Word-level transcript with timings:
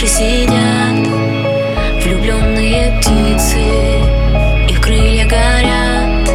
крыше 0.00 0.06
сидят 0.06 1.06
Влюбленные 2.02 2.98
птицы 3.00 3.60
Их 4.68 4.80
крылья 4.80 5.26
горят 5.26 6.28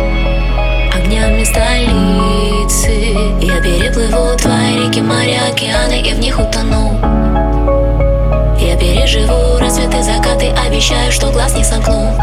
Огнями 0.94 1.44
столицы. 1.44 3.16
Я 3.42 3.62
переплыву 3.62 4.38
твои 4.38 4.88
реки, 4.88 5.02
моря, 5.02 5.50
океаны 5.52 6.02
И 6.02 6.14
в 6.14 6.20
них 6.20 6.40
утону. 6.40 7.00
Я 8.60 8.78
переживу 8.78 9.58
рассветы, 9.60 10.02
закаты 10.04 10.54
Обещаю, 10.66 11.12
что 11.12 11.32
глаз 11.32 11.56
не 11.56 11.64
сомкну. 11.64 12.16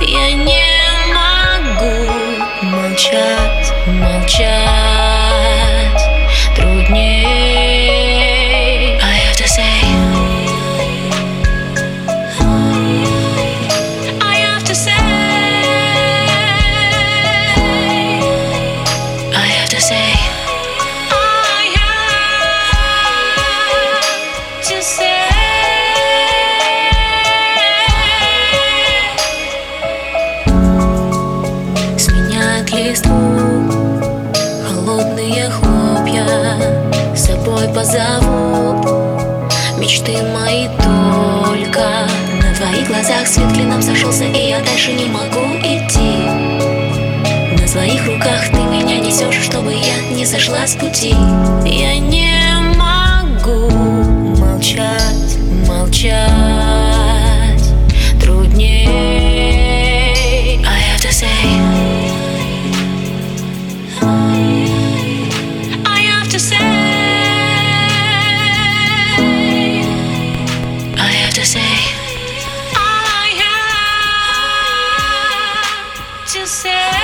Я 0.00 0.32
не 0.32 0.64
могу 1.14 2.06
молчать, 2.62 3.72
молчать. 3.86 4.56
Труднее 6.54 7.25
мечты 39.86 40.20
мои 40.34 40.66
только. 40.82 42.08
На 42.42 42.52
твоих 42.56 42.88
глазах 42.88 43.24
свет 43.28 43.52
клином 43.52 43.80
сошелся 43.80 44.24
И 44.24 44.48
я 44.48 44.60
дальше 44.60 44.92
не 44.92 45.04
могу 45.04 45.46
идти. 45.62 46.26
На 47.60 47.68
своих 47.68 48.04
руках 48.04 48.48
ты 48.50 48.56
меня 48.56 48.98
несешь 48.98 49.44
Чтобы 49.44 49.72
я 49.74 50.16
не 50.16 50.26
сошла 50.26 50.66
с 50.66 50.74
пути. 50.74 51.14
Я 51.64 52.00
не 52.00 52.34
могу 52.76 53.70
молчать, 54.40 55.38
молчать. 55.68 56.26
Труднее 58.20 58.88
I 60.66 60.80
have 60.80 61.00
to 61.00 61.12
say. 61.12 61.76
say 76.46 76.95